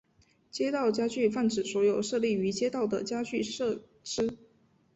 [0.49, 4.35] 街道家具泛指所有设立于街道的家具设施。